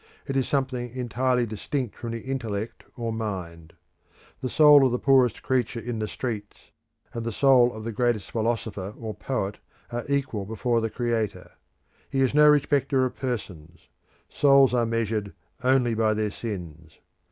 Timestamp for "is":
0.35-0.47, 12.21-12.33